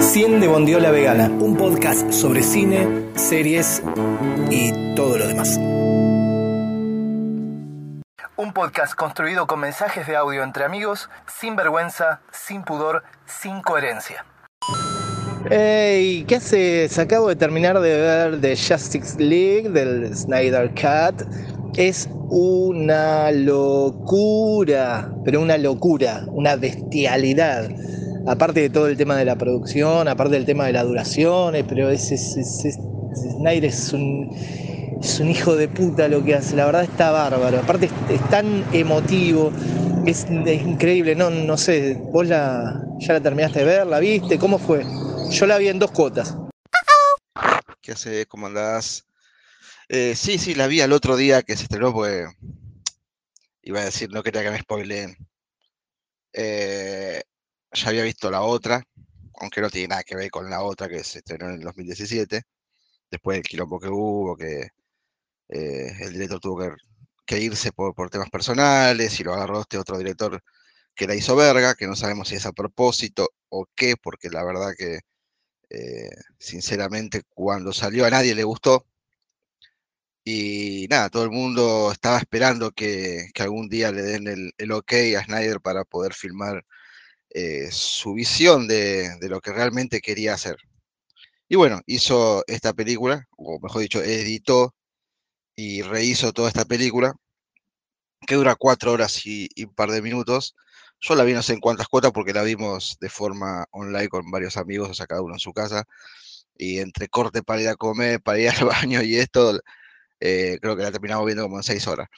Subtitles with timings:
[0.00, 3.80] Cien de Bondiola Vegana, un podcast sobre cine, series
[4.50, 5.56] y todo lo demás.
[8.36, 14.24] Un podcast construido con mensajes de audio entre amigos, sin vergüenza, sin pudor, sin coherencia.
[15.48, 16.98] Hey, ¿qué haces?
[16.98, 21.22] Acabo de terminar de ver The Justice League del Snyder Cut.
[21.76, 27.68] Es una locura, pero una locura, una bestialidad.
[28.26, 31.64] Aparte de todo el tema de la producción, aparte del tema de la duración, eh,
[31.66, 34.30] pero ese, Snyder es un,
[35.00, 37.58] es un hijo de puta lo que hace, la verdad está bárbaro.
[37.58, 39.50] Aparte es, tan emotivo,
[40.06, 44.58] es, increíble, no, no sé, vos la, ya la terminaste de ver, la viste, ¿cómo
[44.58, 44.84] fue?
[45.30, 46.36] Yo la vi en dos cuotas.
[47.80, 48.26] ¿Qué hace?
[48.26, 49.09] ¿Cómo andás?
[49.92, 52.28] Eh, sí, sí, la vi al otro día que se estrenó, pues
[53.62, 55.16] iba a decir, no quería que me spoileen.
[56.32, 57.22] Eh,
[57.72, 58.84] ya había visto la otra,
[59.40, 62.42] aunque no tiene nada que ver con la otra que se estrenó en el 2017,
[63.10, 64.68] después del quilombo que hubo, que
[65.48, 66.76] eh, el director tuvo
[67.26, 70.42] que, irse por, temas personales y lo agarró este otro director
[70.94, 74.44] que la hizo verga, que no sabemos si es a propósito o qué, porque la
[74.44, 75.00] verdad que
[76.38, 78.86] sinceramente cuando salió a nadie le gustó.
[80.24, 85.24] Y nada, todo el mundo estaba esperando que, algún día le den el, ok a
[85.24, 86.64] Snyder para poder filmar
[87.30, 90.56] eh, su visión de, lo que realmente quería hacer.
[91.48, 94.74] Y bueno, hizo esta película, o mejor dicho, editó
[95.56, 97.14] y rehizo toda esta película,
[98.26, 100.54] que dura cuatro horas y, un par de minutos.
[101.00, 104.30] Yo la vi no sé en cuántas cuotas porque la vimos de forma online con
[104.30, 105.84] varios amigos, o sea, cada uno en su casa.
[106.56, 109.60] Y entre corte para ir a comer, para ir al baño y esto,
[110.20, 112.08] eh, creo que la terminamos viendo como en seis horas.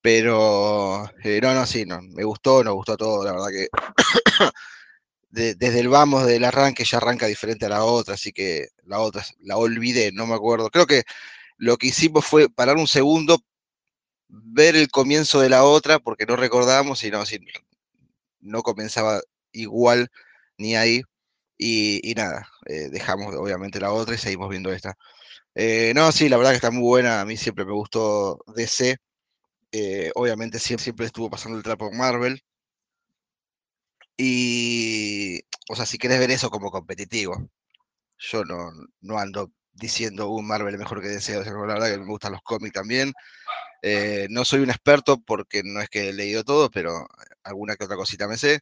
[0.00, 3.68] Pero, eh, no, no, sí, no, me gustó, nos gustó todo, la verdad que
[5.30, 9.24] desde el vamos del arranque ya arranca diferente a la otra, así que la otra
[9.40, 10.70] la olvidé, no me acuerdo.
[10.70, 11.04] Creo que
[11.56, 13.38] lo que hicimos fue parar un segundo,
[14.28, 17.22] ver el comienzo de la otra, porque no recordábamos y no,
[18.40, 19.20] no comenzaba
[19.52, 20.10] igual
[20.58, 21.02] ni ahí.
[21.58, 24.96] Y, nada, eh, dejamos obviamente la otra y seguimos viendo esta.
[25.54, 27.20] Eh, no, sí, la verdad que está muy buena.
[27.20, 28.96] A mí siempre me gustó DC.
[29.72, 32.42] Eh, obviamente siempre, siempre estuvo pasando el trapo Marvel.
[34.16, 37.34] Y, o sea, si querés ver eso como competitivo,
[38.18, 38.70] yo no,
[39.02, 41.38] no ando diciendo un Marvel es mejor que DC.
[41.38, 43.12] O sea, la verdad que me gustan los cómics también.
[43.82, 47.06] Eh, no soy un experto porque no es que he leído todo, pero
[47.44, 48.60] alguna que otra cosita me sé.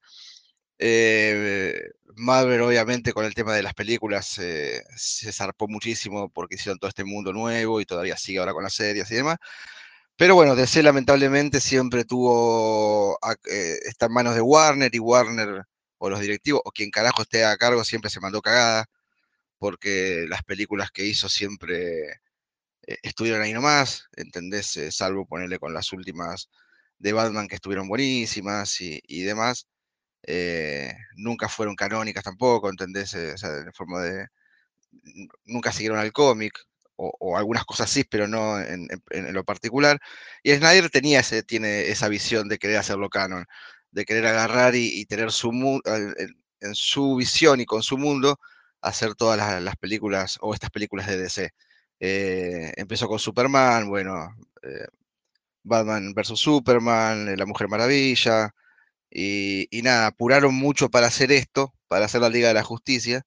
[0.83, 6.89] Eh, obviamente, con el tema de las películas eh, se zarpó muchísimo porque hicieron todo
[6.89, 9.37] este mundo nuevo y todavía sigue ahora con las series y demás.
[10.17, 13.19] Pero bueno, DC lamentablemente siempre tuvo,
[13.51, 15.65] eh, está en manos de Warner y Warner
[15.99, 18.87] o los directivos o quien carajo esté a cargo siempre se mandó cagada
[19.59, 22.21] porque las películas que hizo siempre
[23.03, 24.79] estuvieron ahí nomás, ¿entendés?
[24.91, 26.51] salvo ponerle con las últimas
[26.99, 29.67] de Batman que estuvieron buenísimas y demás.
[30.23, 33.15] Eh, nunca fueron canónicas tampoco, ¿entendés?
[33.15, 34.27] Eh, o de forma de...
[35.45, 36.59] Nunca siguieron al cómic,
[36.97, 38.89] o, algunas cosas sí, pero no en,
[39.33, 40.01] lo particular.
[40.43, 43.47] Y Snyder tenía ese, tiene esa visión de querer hacerlo canon,
[43.91, 45.51] de querer agarrar y, tener su
[46.61, 48.39] en, su visión y con su mundo,
[48.83, 51.51] hacer todas las, películas o estas películas de DC.
[52.01, 54.35] Eh, empezó con Superman, bueno,
[55.63, 56.39] Batman vs.
[56.39, 58.55] Superman, La Mujer Maravilla,
[59.11, 63.23] y, nada, apuraron mucho para hacer esto, para hacer la Liga de la Justicia,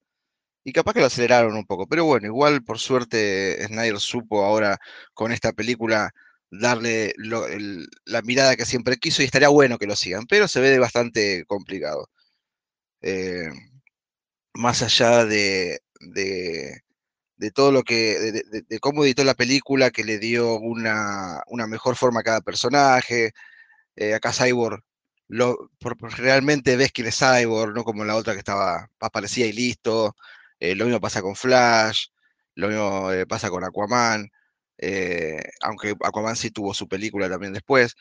[0.64, 4.78] y capaz que lo aceleraron un poco, pero bueno, igual por suerte Snyder supo ahora
[5.14, 6.12] con esta película
[6.52, 7.14] darle
[8.06, 11.46] la mirada que siempre quiso y estaría bueno que lo sigan, pero se ve bastante
[11.48, 12.10] complicado.
[13.02, 13.50] Eh,
[14.54, 16.82] más allá de, de,
[17.54, 22.24] todo lo que, de, cómo editó la película, que le dio una, mejor forma a
[22.24, 23.34] cada personaje.
[23.96, 24.84] Eh, acá Cyborg
[25.34, 25.72] lo,
[26.18, 30.16] realmente ves quién es Cyborg, no como la otra que estaba, aparecía y listo.
[30.60, 32.08] Eh, lo mismo pasa con Flash,
[32.56, 34.30] lo mismo eh, pasa con Aquaman,
[34.78, 37.96] eh, aunque Aquaman sí tuvo su película también después,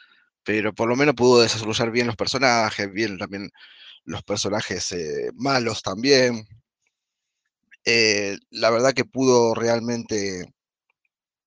[0.44, 3.50] pero por lo menos pudo desarrollar bien los personajes, bien también
[4.04, 4.94] los personajes
[5.34, 6.46] malos también.
[8.50, 10.52] la verdad que pudo realmente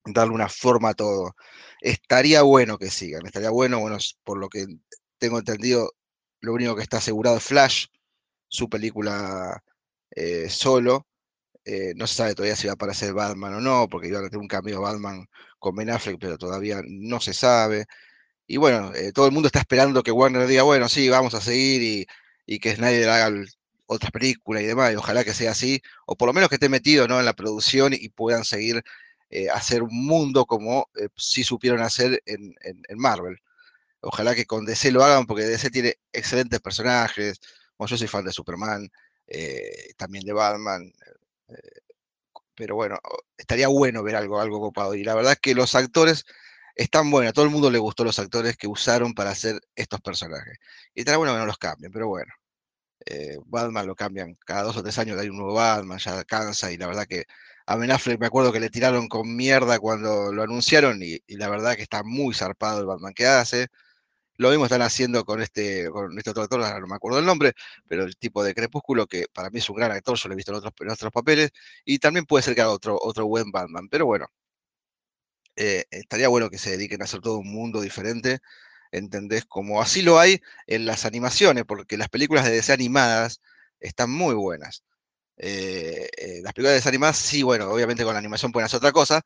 [0.05, 1.35] darle una forma a todo.
[1.81, 4.65] Estaría bueno que sigan, estaría bueno, bueno, por lo que
[5.17, 5.91] tengo entendido,
[6.41, 7.87] lo único que está asegurado es Flash,
[8.47, 9.63] su película
[10.11, 11.07] eh, solo.
[11.65, 14.23] Eh, no se sabe todavía si va a aparecer Batman o no, porque iba a
[14.23, 15.27] tener un cambio Batman
[15.59, 17.85] con Ben Affleck, pero todavía no se sabe.
[18.47, 21.41] Y bueno, eh, todo el mundo está esperando que Warner diga, bueno, sí, vamos a
[21.41, 22.07] seguir
[22.45, 23.45] y que Snyder haga
[23.87, 26.69] otras películas y demás, y ojalá que sea así, o por lo menos que esté
[26.69, 27.19] metido ¿no?
[27.19, 28.83] en la producción y puedan seguir
[29.29, 32.55] eh, hacer un mundo como si supieron hacer en,
[32.95, 33.37] Marvel.
[34.05, 37.39] Ojalá que con DC lo hagan, porque DC tiene excelentes personajes.
[37.79, 38.89] Yo soy fan de Superman,
[39.27, 40.93] eh, también de Batman.
[42.55, 42.99] pero bueno,
[43.37, 44.95] estaría bueno ver algo, algo copado.
[44.95, 46.25] Y la verdad es que los actores
[46.75, 47.31] están buenos.
[47.31, 50.57] A todo el mundo le gustó los actores que usaron para hacer estos personajes.
[50.93, 52.33] Y estaría bueno que no los cambien, pero bueno.
[53.45, 56.77] Batman lo cambian cada dos o tres años, hay un nuevo Batman, ya cansa y
[56.77, 57.25] la verdad que
[57.67, 61.75] a Ben me acuerdo que le tiraron con mierda cuando lo anunciaron y, la verdad
[61.75, 63.69] que está muy zarpado el Batman que hace.
[64.37, 67.53] Lo mismo están haciendo con este, con este otro actor, no me acuerdo el nombre,
[67.87, 70.35] pero el tipo de Crepúsculo, que para mí es un gran actor, yo lo he
[70.37, 71.51] visto en otros, otros papeles,
[71.85, 74.27] y también puede ser que haga otro, otro buen Batman, pero bueno,
[75.55, 78.39] eh, estaría bueno que se dediquen a hacer todo un mundo diferente,
[78.91, 79.45] ¿entendés?
[79.45, 83.41] Como así lo hay en las animaciones, porque las películas de DC animadas
[83.79, 84.83] están muy buenas.
[85.37, 89.21] Eh, eh, las películas desanimadas, sí, bueno, obviamente con la animación pueden hacer otra cosa.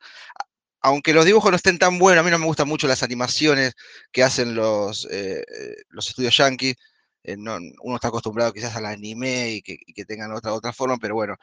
[0.82, 3.74] Aunque los dibujos no estén tan buenos, a mí no me gustan mucho las animaciones
[4.12, 5.44] que hacen los, eh,
[5.90, 6.76] los estudios yankees.
[7.24, 11.36] uno está acostumbrado quizás al anime y que, tengan otra, otra forma, pero bueno,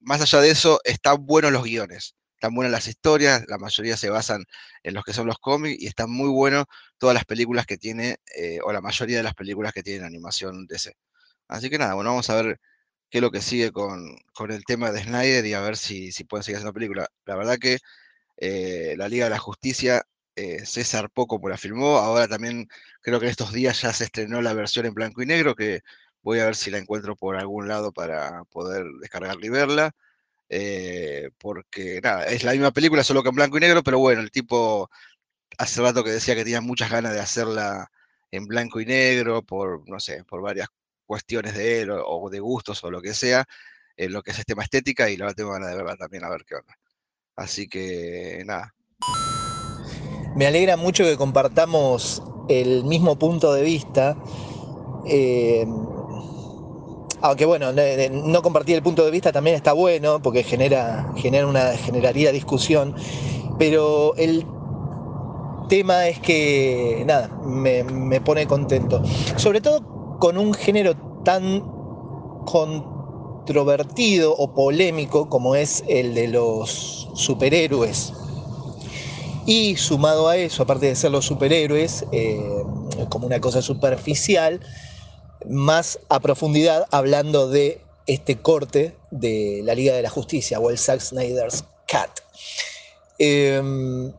[0.00, 4.10] más allá de eso, están buenos los guiones, están buenas las historias, la mayoría se
[4.10, 4.44] basan
[4.82, 6.66] en los que son los cómics y están muy buenos
[6.98, 8.18] todas las películas que tiene,
[8.64, 10.94] o la mayoría de las películas que tienen animación DC.
[11.48, 12.60] Así que nada, bueno, vamos a ver
[13.10, 14.18] qué es lo que sigue con,
[14.48, 17.08] el tema de Snyder y a ver si, si pueden seguir haciendo película.
[17.26, 17.78] La verdad que
[18.36, 22.68] eh, la Liga de la Justicia eh, César poco como la filmó, ahora también
[23.00, 25.82] creo que en estos días ya se estrenó la versión en blanco y negro, que
[26.22, 29.92] voy a ver si la encuentro por algún lado para poder descargarla y verla.
[30.50, 34.20] Eh, porque nada, es la misma película, solo que en blanco y negro, pero bueno,
[34.22, 34.90] el tipo
[35.58, 37.90] hace rato que decía que tenía muchas ganas de hacerla
[38.30, 40.68] en blanco y negro, por, no sé, por varias
[41.06, 43.44] cuestiones de él o, de gustos o lo que sea,
[43.96, 46.30] en lo que es el tema estética y la tengo ganas de verla también a
[46.30, 46.76] ver qué onda.
[47.36, 48.74] Así que nada.
[50.36, 54.16] Me alegra mucho que compartamos el mismo punto de vista.
[55.06, 55.66] Eh,
[57.20, 61.72] aunque bueno, no compartir el punto de vista también está bueno porque genera, genera una,
[61.72, 62.94] generaría discusión.
[63.58, 64.46] Pero el
[65.68, 69.02] tema es que, nada, me, me pone contento.
[69.36, 71.62] Sobre todo con un género tan
[73.44, 78.14] controvertido o polémico como es el de los superhéroes.
[79.44, 82.42] Y sumado a eso, aparte de ser los superhéroes, eh,
[83.10, 84.60] como una cosa superficial,
[85.46, 90.78] más a profundidad hablando de este corte de la Liga de la Justicia o el
[90.78, 92.10] Zack Snyder's Cat.
[93.18, 94.10] Em,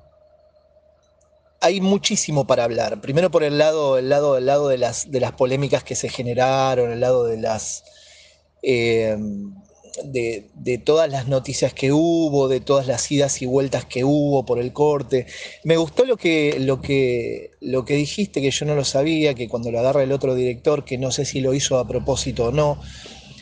[1.62, 3.02] hay muchísimo para hablar.
[3.02, 6.10] Primero por el lado, el lado, el lado de, las, de las polémicas que se
[6.10, 7.84] generaron, el lado de las.
[8.68, 9.16] Eh,
[10.04, 14.60] de, todas las noticias que hubo, de todas las idas y vueltas que hubo por
[14.60, 15.26] el corte.
[15.64, 19.48] Me gustó lo que, lo que, lo que dijiste, que yo no lo sabía, que
[19.48, 22.52] cuando lo agarra el otro director, que no sé si lo hizo a propósito o
[22.52, 22.80] no,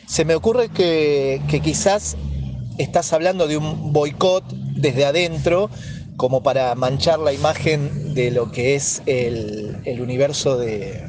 [0.08, 2.16] se me ocurre que, que quizás
[2.78, 4.44] estás hablando de un boicot
[4.76, 5.70] desde adentro
[6.18, 11.04] como para manchar la imagen de lo que es el, universo de,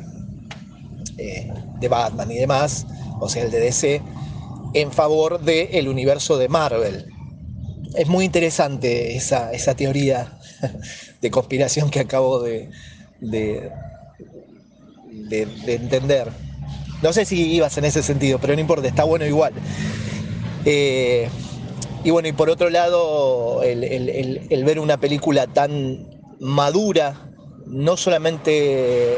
[1.18, 2.86] eh, de Batman y demás,
[3.20, 4.02] o sea, el de DC,
[4.74, 7.06] en favor del universo de Marvel.
[7.94, 10.38] Es muy interesante esa, teoría
[11.20, 12.70] de conspiración que acabo de,
[13.20, 13.70] de,
[15.66, 16.28] entender.
[17.02, 19.52] No sé si ibas en ese sentido, pero no importa, está bueno igual.
[20.64, 21.28] Eh,
[22.04, 26.06] y bueno, y por otro lado, el, ver una película tan
[26.38, 27.30] madura,
[27.66, 29.16] no solamente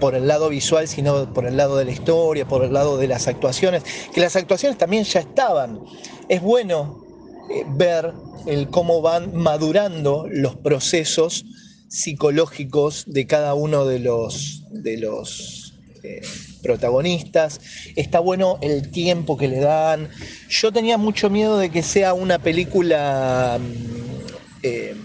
[0.00, 3.08] por el lado visual, sino por el lado de la historia, por el lado de
[3.08, 5.80] las actuaciones, que las actuaciones también ya estaban.
[6.28, 7.04] Es bueno
[7.50, 8.12] eh, ver
[8.46, 11.44] el cómo van madurando los procesos
[11.88, 16.20] psicológicos de cada uno de los, de los eh,
[16.62, 17.60] protagonistas,
[17.94, 20.08] está bueno el tiempo que le dan.
[20.48, 24.96] Yo tenía mucho miedo de que sea una película, mm, eh,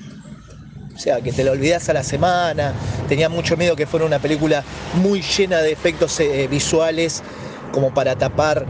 [1.00, 2.74] o sea, que te la olvidas a la semana,
[3.08, 4.66] tenía mucho miedo que fuera una película
[4.96, 7.24] muy llena de efectos eh, visuales
[7.72, 8.66] como para tapar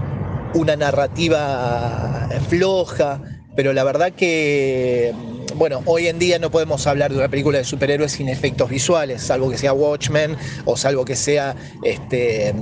[0.54, 3.20] una narrativa floja,
[3.56, 5.12] pero la verdad que
[5.56, 9.24] bueno, hoy en día no podemos hablar de una película de superhéroes sin efectos visuales,
[9.24, 12.54] salvo que sea Watchmen o salvo que sea, este,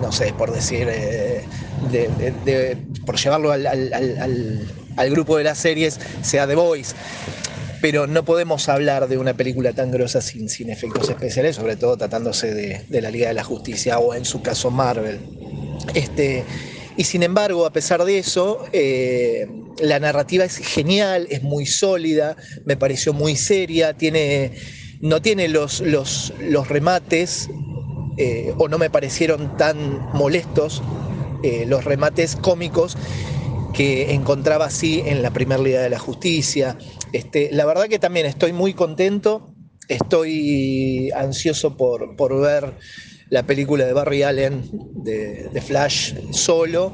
[0.00, 1.44] no sé, por decir, eh,
[3.06, 6.96] por llevarlo al, grupo de las series, sea The Voice.
[7.82, 11.96] Pero no podemos hablar de una película tan grosa sin, sin efectos especiales, sobre todo
[11.96, 15.18] tratándose de, la Liga de la Justicia o en su caso Marvel.
[15.92, 16.44] Este,
[16.96, 19.48] y sin embargo, a pesar de eso, eh,
[19.80, 24.52] la narrativa es genial, es muy sólida, me pareció muy seria, tiene,
[25.00, 27.50] no tiene los, los, los remates,
[28.16, 30.82] eh, o no me parecieron tan molestos
[31.42, 32.96] eh, los remates cómicos
[33.72, 36.76] que encontraba así en la Primera Liga de la Justicia.
[37.12, 39.54] Este, la verdad que también estoy muy contento,
[39.88, 42.74] estoy ansioso por, por ver
[43.28, 46.92] la película de Barry Allen de, Flash solo.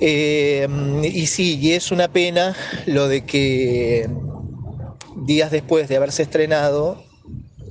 [0.00, 0.66] Eh,
[1.02, 4.08] y sí, y es una pena lo de que
[5.24, 7.04] días después de haberse estrenado,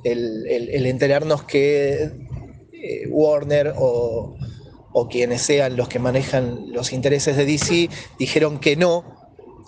[0.04, 2.12] el, enterarnos que
[2.72, 4.36] eh, Warner o,
[4.94, 9.21] o quienes sean los que manejan los intereses de DC dijeron que no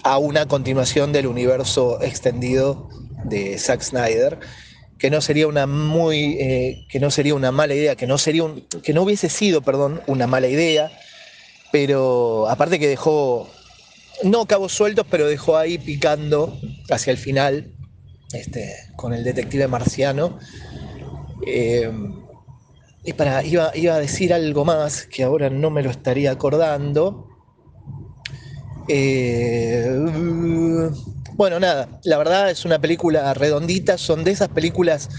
[0.03, 2.89] a una continuación del universo extendido
[3.25, 4.39] de Zack Snyder
[4.97, 8.43] que no sería una muy eh, que no sería una mala idea que no sería
[8.43, 10.91] un, que no hubiese sido perdón una mala idea
[11.71, 13.49] pero aparte que dejó
[14.23, 16.57] no cabos sueltos pero dejó ahí picando
[16.89, 17.73] hacia el final
[18.33, 20.37] este, con el detective marciano
[21.45, 21.91] eh,
[23.03, 27.27] y para, iba, a decir algo más que ahora no me lo estaría acordando.
[28.87, 29.87] Eh,
[31.35, 35.09] bueno, nada, la verdad es una película redondita, son de esas películas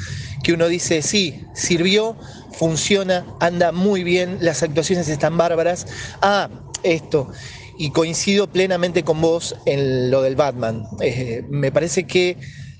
[0.43, 2.17] que uno dice, sí, sirvió,
[2.53, 5.87] funciona, anda muy bien, las actuaciones están bárbaras.
[6.23, 6.51] Ah,
[6.83, 7.31] esto,
[7.79, 10.87] y coincido plenamente con vos en lo del Batman.
[11.01, 12.37] Eh, me parece que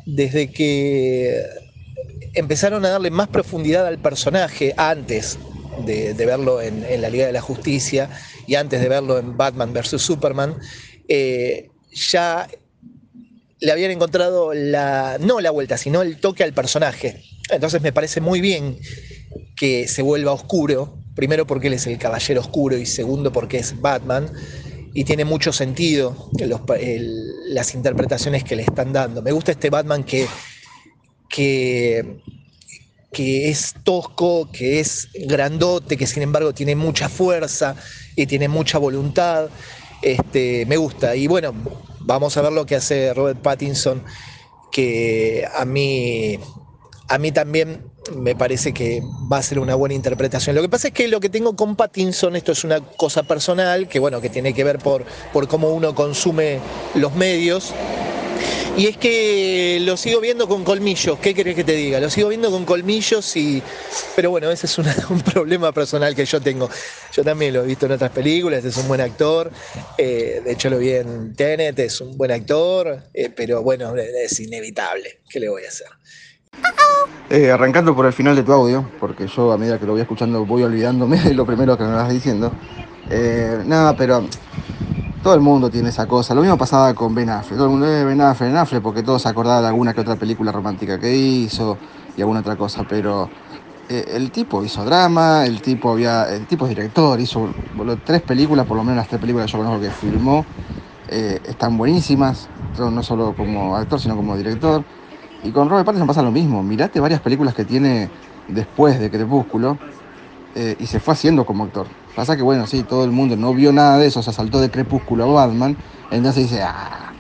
[0.07, 1.43] desde que
[2.35, 5.39] empezaron a darle más profundidad al personaje antes
[5.79, 8.11] de, verlo en, la Liga de la Justicia
[8.47, 10.01] y antes de verlo en Batman vs.
[10.01, 10.57] Superman,
[11.09, 12.49] eh, ya
[13.61, 17.23] le habían encontrado la, no la vuelta, sino el toque al personaje.
[17.51, 18.79] Entonces me parece muy bien
[19.57, 23.81] que se vuelva oscuro, primero porque él es el caballero oscuro y segundo porque es
[23.81, 24.31] Batman,
[24.93, 26.31] y tiene mucho sentido
[27.49, 29.23] las interpretaciones que le están dando.
[29.23, 30.27] Me gusta este Batman que
[31.35, 32.21] que,
[33.15, 37.77] que es tosco, que es grandote, que sin embargo tiene mucha fuerza
[38.15, 39.49] y tiene mucha voluntad.
[40.03, 41.17] Este, me gusta.
[41.17, 41.55] Y bueno,
[42.01, 44.03] vamos a ver lo que hace Robert Pattinson,
[44.71, 46.39] que a mí,
[47.09, 49.01] a mí también me parece que
[49.33, 50.55] va a ser una buena interpretación.
[50.57, 53.89] Lo que pasa es que lo que tengo con Pattinson, esto es una cosa personal,
[53.89, 56.59] que bueno, que tiene que ver por, por cómo uno consume
[56.95, 57.73] los medios.
[58.77, 62.01] Y es que lo sigo viendo con colmillos, ¿qué querés que te diga?
[62.01, 63.63] Lo sigo viendo con colmillos y...
[64.17, 64.79] Pero bueno, ese es
[65.11, 66.69] un problema personal que yo tengo.
[67.13, 69.53] Yo también lo he visto en otras películas, es un buen actor.
[69.97, 74.41] Eh, de hecho lo vi en Tenet, es un buen actor, eh, pero bueno, es
[74.41, 75.21] inevitable.
[75.29, 75.87] ¿Qué le voy a hacer?
[77.31, 80.01] Eh, arrancando por el final de tu audio, porque yo a medida que lo voy
[80.01, 82.53] escuchando voy olvidándome de lo primero que me vas diciendo.
[83.67, 84.27] nada, pero
[85.25, 86.35] todo el mundo tiene esa cosa.
[86.35, 87.57] Lo mismo pasaba con Ben Affleck.
[87.57, 90.17] Todo el mundo, eh, Ben Affleck, Ben Affleck, porque todos acordaban de alguna que otra
[90.17, 91.79] película romántica que hizo
[92.15, 92.85] y alguna otra cosa.
[92.85, 93.31] Pero
[93.89, 97.49] eh, el tipo hizo drama, el tipo había, el tipo es director, hizo
[98.05, 100.45] tres películas, por lo menos las tres películas que yo conozco que filmó,
[101.09, 104.85] eh, están buenísimas, no solo como actor, sino como director.
[105.43, 106.63] Y con Robert Pattinson pasa lo mismo.
[106.63, 108.11] Mirate varias películas que tiene
[108.47, 109.79] después de Crepúsculo
[110.79, 111.87] y se fue haciendo como actor.
[112.15, 114.71] Pasa que, bueno, sí, todo el mundo no vio nada de eso, se saltó de
[114.71, 115.77] Crepúsculo a Batman,
[116.13, 117.13] entonces dice, ah,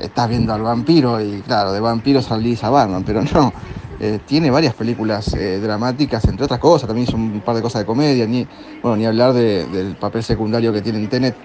[0.00, 3.52] estás viendo al vampiro y claro, de vampiro salís a Batman, pero no.
[4.00, 7.82] Eh, tiene varias películas eh, dramáticas, entre otras cosas, también hizo un par de cosas
[7.82, 8.48] de comedia, ni,
[8.82, 11.36] bueno, ni hablar del papel secundario que tiene en Tenet.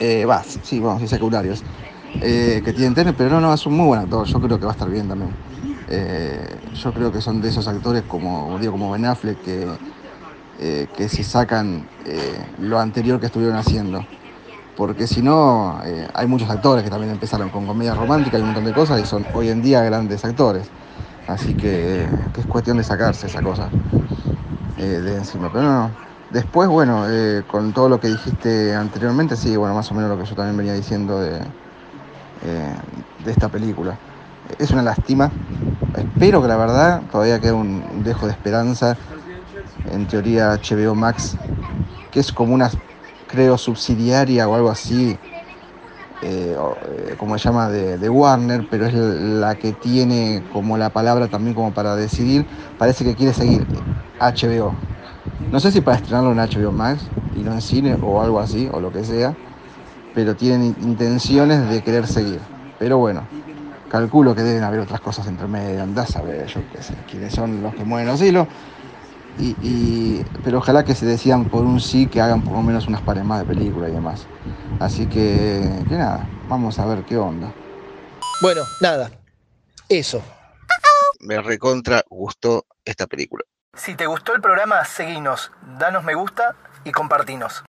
[0.00, 1.62] Eh, va, sí, vamos, sí, secundarios.
[2.18, 4.72] que tiene Tenet, pero no, no, es un muy buen actor, yo creo que va
[4.72, 5.34] a estar bien también.
[6.82, 9.66] yo creo que son de esos actores como, digo, como Ben Affleck, que
[10.60, 14.04] eh, que si sacan eh, lo anterior que estuvieron haciendo.
[14.76, 18.48] Porque si no, eh, hay muchos actores que también empezaron con comedia romántica y un
[18.48, 20.66] montón de cosas y son hoy en día grandes actores.
[21.26, 23.68] Así que, es cuestión de sacarse esa cosa
[24.76, 25.50] de encima.
[25.52, 25.90] Pero no,
[26.30, 27.06] Después, bueno,
[27.46, 30.56] con todo lo que dijiste anteriormente, sí, bueno, más o menos lo que yo también
[30.56, 31.38] venía diciendo de,
[33.24, 33.96] de esta película.
[34.58, 35.30] Es una lástima.
[35.96, 38.96] Espero que la verdad todavía quede un dejo de esperanza
[39.90, 41.36] en teoría HBO Max,
[42.10, 42.70] que es como una,
[43.26, 45.18] creo, subsidiaria o algo así,
[46.22, 51.28] eh, eh, como se llama, de, Warner, pero es la que tiene como la palabra
[51.28, 52.46] también como para decidir,
[52.78, 53.66] parece que quiere seguir
[54.18, 54.74] HBO.
[55.50, 58.68] No sé si para estrenarlo en HBO Max y no en cine o algo así,
[58.72, 59.36] o lo que sea,
[60.14, 62.40] pero tienen intenciones de querer seguir.
[62.78, 63.28] Pero bueno,
[63.88, 67.34] calculo que deben haber otras cosas entre medio, andás a ver, yo qué sé, quiénes
[67.34, 68.48] son los que mueven los hilos.
[69.38, 73.02] Y, pero ojalá que se decían por un sí que hagan por lo menos unas
[73.02, 74.26] pares más de película y demás.
[74.80, 77.52] Así que, que nada, vamos a ver qué onda.
[78.40, 79.10] Bueno, nada,
[79.88, 80.22] eso.
[81.20, 83.44] Me recontra gustó esta película.
[83.74, 87.64] Si te gustó el programa, seguinos, danos me gusta y compartinos.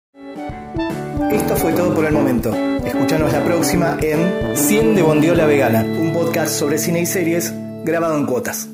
[1.32, 2.54] Esto fue todo por el momento.
[2.54, 7.52] Escuchanos la próxima en 100 de Bondiola Vegana, un podcast sobre cine y series
[7.84, 8.68] grabado en cuotas.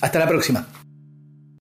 [0.00, 0.66] Hasta la próxima.